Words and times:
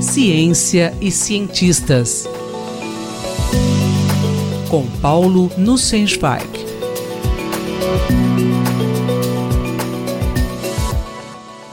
Ciência 0.00 0.94
e 1.00 1.10
cientistas. 1.10 2.26
Com 4.70 4.86
Paulo 5.00 5.50
Nussensweig. 5.58 6.46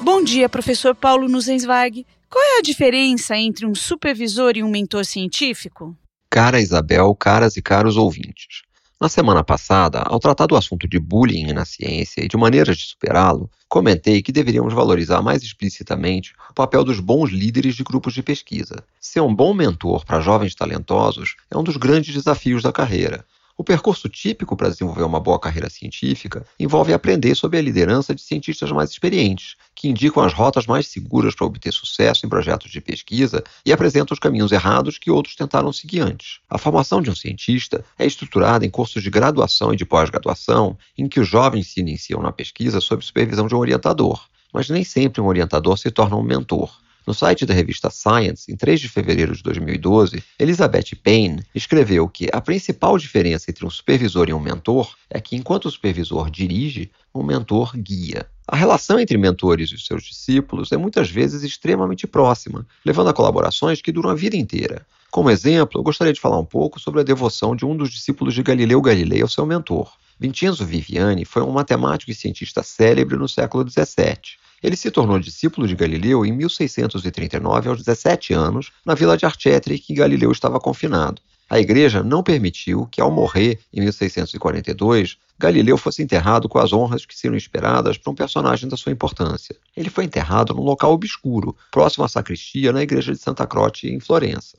Bom 0.02 0.24
dia, 0.24 0.50
professor 0.50 0.94
Paulo 0.94 1.30
Nussensweig. 1.30 2.06
Qual 2.30 2.44
é 2.44 2.60
a 2.60 2.62
diferença 2.62 3.38
entre 3.38 3.66
um 3.66 3.74
supervisor 3.74 4.58
e 4.58 4.64
um 4.64 4.70
mentor 4.70 5.06
científico? 5.06 5.96
Cara 6.30 6.60
Isabel, 6.60 7.16
caras 7.16 7.56
e 7.56 7.62
caros 7.62 7.96
ouvintes. 7.96 8.65
Na 9.00 9.10
semana 9.10 9.44
passada, 9.44 10.04
ao 10.06 10.20
tratar 10.20 10.46
do 10.46 10.56
assunto 10.56 10.88
de 10.88 10.98
bullying 10.98 11.52
na 11.52 11.66
ciência 11.66 12.24
e 12.24 12.30
de 12.30 12.38
maneiras 12.38 12.78
de 12.78 12.86
superá-lo, 12.86 13.52
comentei 13.68 14.22
que 14.22 14.32
deveríamos 14.32 14.74
valorizar 14.74 15.22
mais 15.22 15.44
explicitamente 15.44 16.34
o 16.50 16.54
papel 16.54 16.82
dos 16.82 17.02
bons 17.02 17.30
líderes 17.30 17.76
de 17.76 17.84
grupos 17.84 18.14
de 18.14 18.24
pesquisa. 18.24 18.86
Ser 18.98 19.20
um 19.20 19.36
bom 19.36 19.54
mentor 19.54 20.06
para 20.06 20.22
jovens 20.22 20.56
talentosos 20.56 21.36
é 21.52 21.58
um 21.58 21.64
dos 21.64 21.76
grandes 21.76 22.14
desafios 22.14 22.64
da 22.64 22.72
carreira. 22.72 23.26
O 23.58 23.64
percurso 23.64 24.10
típico 24.10 24.58
para 24.58 24.68
desenvolver 24.68 25.04
uma 25.04 25.20
boa 25.20 25.40
carreira 25.40 25.70
científica 25.70 26.46
envolve 26.60 26.92
aprender 26.92 27.34
sobre 27.36 27.58
a 27.58 27.62
liderança 27.62 28.14
de 28.14 28.22
cientistas 28.22 28.70
mais 28.70 28.90
experientes, 28.90 29.56
que 29.74 29.88
indicam 29.88 30.22
as 30.22 30.34
rotas 30.34 30.68
mais 30.68 30.88
seguras 30.88 31.34
para 31.34 31.48
obter 31.48 31.72
sucesso 31.72 32.26
em 32.26 32.30
projetos 32.30 32.70
de 32.70 32.82
pesquisa 32.82 33.42
e 33.66 33.72
apresentam 33.72 34.14
os 34.14 34.20
caminhos 34.20 34.52
errados 34.52 34.98
que 34.98 35.10
outros 35.10 35.38
tentaram 35.38 35.72
seguir 35.72 36.02
antes. 36.02 36.40
A 36.50 36.58
formação 36.58 37.02
de 37.02 37.10
um 37.10 37.16
cientista 37.16 37.86
é 37.98 38.06
estruturada 38.06 38.66
em 38.66 38.70
cursos 38.70 39.02
de 39.02 39.10
graduação 39.10 39.74
e 39.74 39.78
de 39.78 39.86
pós-graduação, 39.86 40.78
em 40.98 41.08
que 41.08 41.22
os 41.22 41.28
jovens 41.28 41.68
se 41.68 41.80
iniciam 41.80 42.22
na 42.22 42.34
pesquisa 42.34 42.82
sob 42.82 43.06
supervisão 43.06 43.48
de 43.48 43.56
um 43.56 43.60
orientador. 43.60 44.28
Mas 44.52 44.70
nem 44.70 44.84
sempre 44.84 45.22
um 45.22 45.28
orientador 45.28 45.78
se 45.78 45.90
torna 45.90 46.18
um 46.18 46.24
mentor. 46.24 46.78
No 47.08 47.14
site 47.14 47.46
da 47.46 47.54
revista 47.54 47.92
Science, 47.92 48.52
em 48.52 48.56
3 48.56 48.82
de 48.82 48.90
fevereiro 48.90 49.36
de 49.36 49.44
2012, 49.44 50.24
Elizabeth 50.40 50.96
Payne 51.04 51.44
escreveu 51.54 52.10
que 52.10 52.28
a 52.34 52.42
principal 52.42 52.98
diferença 52.98 53.52
entre 53.52 53.64
um 53.64 53.70
supervisor 53.70 54.28
e 54.28 54.34
um 54.34 54.40
mentor 54.40 54.96
é 55.08 55.22
que, 55.22 55.36
enquanto 55.36 55.66
o 55.66 55.72
supervisor 55.72 56.32
dirige, 56.32 56.90
o 57.14 57.22
mentor 57.22 57.78
guia. 57.78 58.26
A 58.48 58.56
relação 58.56 59.00
entre 59.00 59.20
mentores 59.20 59.72
e 59.72 59.78
seus 59.78 60.04
discípulos 60.04 60.72
é 60.72 60.78
muitas 60.78 61.10
vezes 61.10 61.44
extremamente 61.44 62.08
próxima, 62.08 62.66
levando 62.84 63.10
a 63.10 63.14
colaborações 63.14 63.84
que 63.84 63.92
duram 63.92 64.10
a 64.10 64.16
vida 64.16 64.36
inteira. 64.36 64.84
Como 65.12 65.30
exemplo, 65.30 65.80
eu 65.80 65.84
gostaria 65.84 66.12
de 66.12 66.20
falar 66.20 66.40
um 66.40 66.46
pouco 66.46 66.80
sobre 66.80 67.02
a 67.02 67.04
devoção 67.04 67.56
de 67.56 67.66
um 67.66 67.78
dos 67.78 67.92
discípulos 67.92 68.34
de 68.34 68.42
Galileu 68.42 68.82
Galilei 68.82 69.22
ao 69.22 69.28
seu 69.28 69.46
mentor. 69.46 69.94
Vincenzo 70.20 70.66
Viviani 70.66 71.24
foi 71.24 71.44
um 71.44 71.52
matemático 71.52 72.10
e 72.10 72.16
cientista 72.16 72.64
célebre 72.64 73.16
no 73.16 73.30
século 73.30 73.70
XVII. 73.70 74.44
Ele 74.62 74.76
se 74.76 74.90
tornou 74.90 75.20
discípulo 75.20 75.68
de 75.68 75.76
Galileu 75.76 76.26
em 76.26 76.32
1639, 76.32 77.70
aos 77.70 77.80
17 77.80 78.34
anos, 78.34 78.72
na 78.86 78.96
vila 78.96 79.18
de 79.18 79.26
Arcetri, 79.26 79.80
que 79.80 79.94
Galileu 79.94 80.32
estava 80.32 80.60
confinado. 80.60 81.22
A 81.48 81.60
igreja 81.60 82.02
não 82.02 82.24
permitiu 82.24 82.88
que, 82.88 83.00
ao 83.00 83.12
morrer 83.12 83.60
em 83.72 83.82
1642, 83.82 85.18
Galileu 85.38 85.78
fosse 85.78 86.02
enterrado 86.02 86.50
com 86.50 86.58
as 86.58 86.74
honras 86.74 87.06
que 87.06 87.16
seriam 87.16 87.38
esperadas 87.38 87.98
para 87.98 88.12
um 88.12 88.16
personagem 88.16 88.68
da 88.68 88.78
sua 88.78 88.92
importância. 88.92 89.56
Ele 89.76 89.90
foi 89.90 90.06
enterrado 90.06 90.54
num 90.56 90.64
local 90.64 90.94
obscuro, 90.94 91.56
próximo 91.72 92.04
à 92.04 92.08
sacristia, 92.08 92.72
na 92.72 92.82
igreja 92.82 93.12
de 93.12 93.20
Santa 93.20 93.46
Croce, 93.46 93.88
em 93.88 94.00
Florença. 94.00 94.56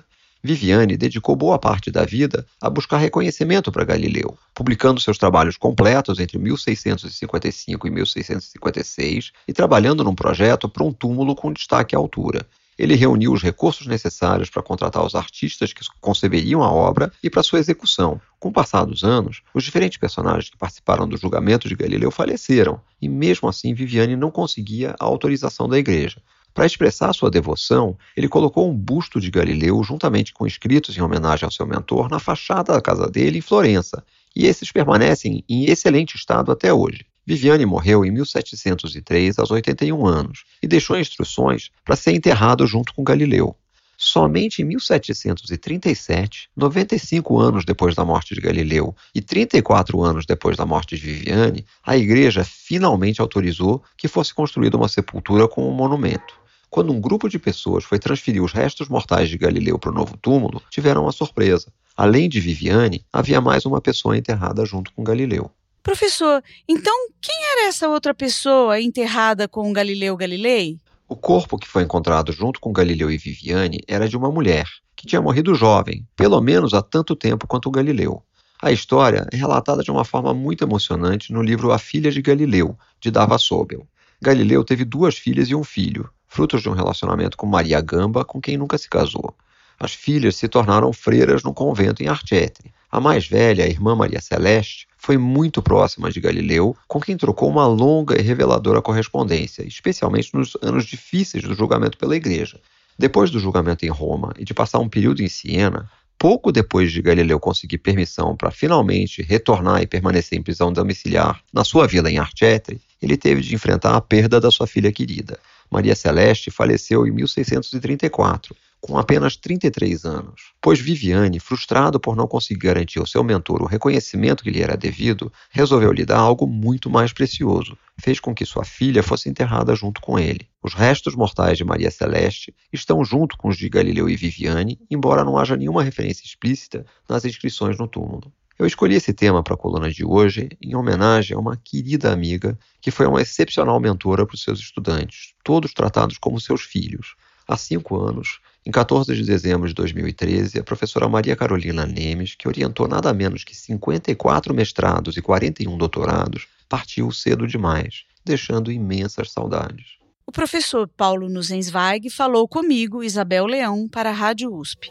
Viviane 0.47 0.97
dedicou 0.97 1.37
boa 1.37 1.59
parte 1.59 1.91
da 1.91 2.05
vida 2.05 2.47
a 2.63 2.71
buscar 2.71 2.97
reconhecimento 2.97 3.71
para 3.71 3.85
Galileu, 3.85 4.39
publicando 4.55 5.01
seus 5.01 5.19
trabalhos 5.19 5.59
completos 5.59 6.21
entre 6.21 6.39
1655 6.39 7.87
e 7.87 7.91
1656 7.91 9.33
e 9.47 9.53
trabalhando 9.53 10.05
num 10.05 10.15
projeto 10.15 10.69
para 10.69 10.85
um 10.85 10.93
túmulo 10.93 11.35
com 11.35 11.53
destaque 11.53 11.95
à 11.95 11.99
altura. 11.99 12.47
Ele 12.79 12.95
reuniu 12.95 13.33
os 13.33 13.43
recursos 13.43 13.87
necessários 13.87 14.51
para 14.51 14.63
contratar 14.63 15.05
os 15.05 15.15
artistas 15.15 15.73
que 15.73 15.83
conceberiam 16.01 16.63
a 16.63 16.71
obra 16.71 17.11
e 17.23 17.31
para 17.31 17.43
sua 17.43 17.59
execução. 17.59 18.21
Com 18.39 18.51
o 18.51 18.53
passar 18.53 18.85
dos 18.85 19.03
anos, 19.03 19.43
os 19.55 19.65
diferentes 19.65 19.99
personagens 19.99 20.51
que 20.51 20.59
participaram 20.59 21.09
do 21.09 21.17
julgamento 21.17 21.69
de 21.69 21.75
Galileu 21.75 22.11
faleceram, 22.11 22.81
e 23.01 23.09
mesmo 23.09 23.49
assim 23.49 23.75
Viviane 23.75 24.15
não 24.15 24.31
conseguia 24.31 24.95
a 25.01 25.05
autorização 25.05 25.69
da 25.69 25.79
igreja. 25.79 26.21
Para 26.57 26.65
expressar 26.65 27.13
sua 27.13 27.31
devoção, 27.31 27.99
ele 28.17 28.31
colocou 28.31 28.67
um 28.67 28.73
busto 28.73 29.21
de 29.21 29.31
Galileu, 29.31 29.85
juntamente 29.85 30.33
com 30.33 30.47
escritos 30.47 30.97
em 30.97 31.03
homenagem 31.03 31.45
ao 31.45 31.51
seu 31.51 31.67
mentor, 31.67 32.09
na 32.09 32.19
fachada 32.19 32.73
da 32.73 32.81
casa 32.81 33.11
dele 33.11 33.37
em 33.37 33.43
Florença, 33.43 34.03
e 34.35 34.47
esses 34.47 34.73
permanecem 34.73 35.45
em 35.47 35.67
excelente 35.67 36.17
estado 36.17 36.51
até 36.51 36.73
hoje. 36.73 37.05
Viviane 37.27 37.67
morreu 37.67 38.07
em 38.07 38.11
1703, 38.11 39.39
aos 39.39 39.51
81 39.51 40.07
anos, 40.07 40.45
e 40.63 40.67
deixou 40.67 40.99
instruções 40.99 41.71
para 41.85 41.95
ser 41.95 42.13
enterrado 42.13 42.67
junto 42.67 42.95
com 42.95 43.05
Galileu. 43.05 43.55
Somente 43.99 44.63
em 44.63 44.65
1737, 44.65 46.49
95 46.57 47.39
anos 47.39 47.67
depois 47.67 47.95
da 47.95 48.03
morte 48.03 48.35
de 48.35 48.41
Galileu 48.41 48.97
e 49.15 49.21
34 49.21 50.03
anos 50.03 50.25
depois 50.25 50.57
da 50.57 50.65
morte 50.65 50.97
de 50.97 51.03
Viviane, 51.03 51.67
a 51.85 51.99
igreja 51.99 52.43
finalmente 52.45 53.21
autorizou 53.21 53.83
que 53.95 54.09
fosse 54.09 54.33
construída 54.33 54.79
uma 54.79 54.89
sepultura 54.89 55.47
com 55.47 55.69
um 55.69 55.73
monumento. 55.73 56.46
Quando 56.69 56.93
um 56.93 57.01
grupo 57.01 57.29
de 57.29 57.39
pessoas 57.39 57.85
foi 57.85 57.99
transferir 57.99 58.43
os 58.43 58.53
restos 58.53 58.89
mortais 58.89 59.29
de 59.29 59.39
Galileu 59.39 59.79
para 59.79 59.91
o 59.91 59.95
novo 59.95 60.17
túmulo, 60.17 60.63
tiveram 60.71 61.03
uma 61.03 61.13
surpresa. 61.13 61.73
Além 61.97 62.29
de 62.29 62.41
Viviane, 62.41 63.05
havia 63.13 63.41
mais 63.41 63.65
uma 63.65 63.81
pessoa 63.81 64.17
enterrada 64.17 64.65
junto 64.67 64.93
com 64.93 65.03
Galileu. 65.03 65.51
Professor, 65.83 66.43
então 66.69 66.93
quem 67.21 67.37
era 67.53 67.69
essa 67.69 67.89
outra 67.89 68.13
pessoa 68.13 68.81
enterrada 68.81 69.47
com 69.47 69.73
Galileu 69.73 70.17
Galilei? 70.17 70.79
O 71.09 71.15
corpo 71.15 71.57
que 71.57 71.69
foi 71.69 71.85
encontrado 71.85 72.33
junto 72.33 72.61
com 72.61 72.73
Galileu 72.73 73.11
e 73.11 73.17
Viviane 73.17 73.79
era 73.87 74.09
de 74.09 74.17
uma 74.17 74.31
mulher, 74.31 74.67
que 74.97 75.07
tinha 75.07 75.23
morrido 75.23 75.55
jovem, 75.55 76.05
pelo 76.17 76.41
menos 76.41 76.75
há 76.75 76.83
tanto 76.83 77.15
tempo 77.15 77.47
quanto 77.47 77.71
Galileu. 77.71 78.21
A 78.61 78.73
história 78.73 79.27
é 79.33 79.37
relatada 79.37 79.83
de 79.83 79.91
uma 79.91 80.05
forma 80.05 80.35
muito 80.35 80.65
emocionante 80.65 81.33
no 81.33 81.41
livro 81.41 81.71
A 81.71 81.79
Filha 81.79 82.11
de 82.11 82.21
Galileu, 82.21 82.77
de 83.01 83.11
Dava 83.11 83.39
Sobel. 83.39 83.87
Galileu 84.21 84.65
teve 84.65 84.85
duas 84.85 85.17
filhas 85.17 85.49
e 85.49 85.55
um 85.55 85.63
filho, 85.63 86.11
frutos 86.37 86.61
de 86.61 86.69
um 86.69 86.75
relacionamento 86.75 87.35
com 87.35 87.47
Maria 87.47 87.81
Gamba, 87.81 88.23
com 88.23 88.43
quem 88.43 88.59
nunca 88.59 88.77
se 88.77 88.91
casou. 88.91 89.35
As 89.81 89.95
filhas 89.95 90.37
se 90.37 90.47
tornaram 90.47 90.93
freiras 90.93 91.43
no 91.43 91.55
convento 91.55 92.03
em 92.03 92.09
Arcetri. 92.09 92.75
A 92.93 93.01
mais 93.01 93.27
velha, 93.27 93.65
a 93.65 93.69
irmã 93.69 93.97
Maria 93.97 94.21
Celeste, 94.21 94.87
foi 94.99 95.17
muito 95.17 95.63
próxima 95.63 96.11
de 96.11 96.21
Galileu, 96.21 96.77
com 96.87 97.01
quem 97.01 97.17
trocou 97.17 97.49
uma 97.49 97.67
longa 97.67 98.21
e 98.21 98.23
reveladora 98.23 98.83
correspondência, 98.83 99.67
especialmente 99.67 100.35
nos 100.35 100.59
anos 100.61 100.85
difíceis 100.85 101.43
do 101.43 101.55
julgamento 101.55 101.97
pela 101.97 102.15
Igreja. 102.15 102.61
Depois 102.99 103.31
do 103.31 103.41
julgamento 103.41 103.87
em 103.87 103.91
Roma 103.91 104.35
e 104.39 104.45
de 104.45 104.53
passar 104.53 104.79
um 104.79 104.91
período 104.91 105.23
em 105.23 105.29
Siena, 105.31 105.91
pouco 106.19 106.53
depois 106.53 106.93
de 106.93 107.01
Galileu 107.01 107.41
conseguir 107.41 107.79
permissão 107.79 108.37
para 108.37 108.51
finalmente 108.51 109.23
retornar 109.23 109.81
e 109.81 109.87
permanecer 109.87 110.39
em 110.39 110.43
prisão 110.43 110.71
domiciliar 110.71 111.41
na 111.51 111.65
sua 111.65 111.87
vila 111.87 112.11
em 112.11 112.19
Arcetri, 112.19 112.79
ele 113.01 113.17
teve 113.17 113.41
de 113.41 113.55
enfrentar 113.55 113.97
a 113.97 114.03
perda 114.03 114.39
da 114.39 114.51
sua 114.51 114.67
filha 114.67 114.93
querida. 114.93 115.39
Maria 115.71 115.95
Celeste 115.95 116.51
faleceu 116.51 117.07
em 117.07 117.11
1634, 117.11 118.55
com 118.81 118.97
apenas 118.97 119.37
33 119.37 120.05
anos, 120.05 120.53
pois 120.61 120.79
Viviane, 120.79 121.41
frustrado 121.41 121.99
por 121.99 122.15
não 122.15 122.29
conseguir 122.29 122.61
garantir 122.61 123.01
ao 123.01 123.07
seu 123.07 123.25
mentor 123.25 123.63
o 123.63 123.67
reconhecimento 123.67 124.45
que 124.45 124.51
lhe 124.51 124.63
era 124.63 124.77
devido, 124.77 125.33
resolveu 125.51 125.93
lhe 125.93 126.05
dar 126.05 126.19
algo 126.19 126.47
muito 126.47 126.89
mais 126.89 127.13
precioso. 127.13 127.77
Fez 127.99 128.21
com 128.21 128.35
que 128.35 128.45
sua 128.45 128.65
filha 128.65 129.03
fosse 129.03 129.29
enterrada 129.29 129.75
junto 129.75 130.01
com 130.01 130.19
ele. 130.19 130.49
Os 130.63 130.75
restos 130.75 131.17
mortais 131.17 131.59
de 131.59 131.65
Maria 131.65 131.91
Celeste 131.91 132.55
estão 132.73 133.05
junto 133.05 133.37
com 133.37 133.49
os 133.49 133.57
de 133.57 133.69
Galileu 133.69 134.09
e 134.09 134.17
Viviane, 134.17 134.79
embora 134.91 135.25
não 135.25 135.37
haja 135.37 135.57
nenhuma 135.57 135.83
referência 135.83 136.25
explícita 136.25 136.87
nas 137.09 137.25
inscrições 137.25 137.79
no 137.79 137.89
túmulo. 137.89 138.33
Eu 138.59 138.67
escolhi 138.67 138.95
esse 138.95 139.13
tema 139.13 139.43
para 139.43 139.53
a 139.53 139.57
coluna 139.57 139.91
de 139.91 140.03
hoje 140.03 140.49
em 140.63 140.75
homenagem 140.75 141.37
a 141.37 141.41
uma 141.41 141.59
querida 141.59 142.11
amiga 142.11 142.59
que 142.81 142.91
foi 142.91 143.07
uma 143.07 143.21
excepcional 143.21 143.79
mentora 143.79 144.25
para 144.25 144.35
os 144.35 144.43
seus 144.43 144.59
estudantes, 144.61 145.35
todos 145.45 145.75
tratados 145.75 146.17
como 146.17 146.41
seus 146.41 146.63
filhos. 146.63 147.17
Há 147.47 147.55
cinco 147.59 148.01
anos, 148.01 148.41
em 148.65 148.71
14 148.71 149.15
de 149.15 149.25
dezembro 149.25 149.69
de 149.69 149.75
2013, 149.75 150.59
a 150.59 150.65
professora 150.65 151.07
Maria 151.07 151.37
Carolina 151.37 151.85
Nemes, 151.85 152.35
que 152.35 152.49
orientou 152.49 152.89
nada 152.89 153.13
menos 153.13 153.45
que 153.45 153.55
54 153.55 154.55
mestrados 154.55 155.19
e 155.19 155.23
41 155.23 155.77
doutorados, 155.77 156.49
partiu 156.67 157.13
cedo 157.13 157.47
demais, 157.47 158.05
deixando 158.25 158.73
imensas 158.73 159.31
saudades. 159.31 159.97
O 160.27 160.33
professor 160.33 160.89
Paulo 160.89 161.29
Nuzensweig 161.29 162.09
falou 162.09 162.49
comigo, 162.49 163.05
Isabel 163.05 163.47
Leão, 163.47 163.87
para 163.87 164.11
a 164.11 164.15
Rádio 164.15 164.53
USP. 164.53 164.91